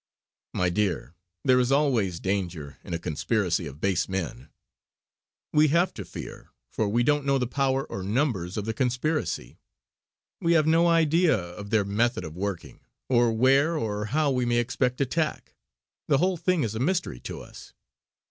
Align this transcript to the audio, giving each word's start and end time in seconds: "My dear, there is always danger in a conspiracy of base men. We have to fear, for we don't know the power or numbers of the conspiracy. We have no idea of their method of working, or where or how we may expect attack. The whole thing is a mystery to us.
"My 0.55 0.71
dear, 0.71 1.13
there 1.45 1.59
is 1.59 1.71
always 1.71 2.19
danger 2.19 2.79
in 2.83 2.95
a 2.95 2.97
conspiracy 2.97 3.67
of 3.67 3.79
base 3.79 4.09
men. 4.09 4.49
We 5.53 5.67
have 5.67 5.93
to 5.93 6.03
fear, 6.03 6.49
for 6.71 6.89
we 6.89 7.03
don't 7.03 7.23
know 7.23 7.37
the 7.37 7.45
power 7.45 7.83
or 7.85 8.01
numbers 8.01 8.57
of 8.57 8.65
the 8.65 8.73
conspiracy. 8.73 9.59
We 10.41 10.53
have 10.53 10.65
no 10.65 10.87
idea 10.87 11.37
of 11.37 11.69
their 11.69 11.85
method 11.85 12.23
of 12.23 12.35
working, 12.35 12.79
or 13.09 13.31
where 13.31 13.77
or 13.77 14.05
how 14.05 14.31
we 14.31 14.43
may 14.43 14.57
expect 14.57 15.01
attack. 15.01 15.53
The 16.07 16.17
whole 16.17 16.35
thing 16.35 16.63
is 16.63 16.73
a 16.73 16.79
mystery 16.79 17.19
to 17.19 17.41
us. 17.41 17.73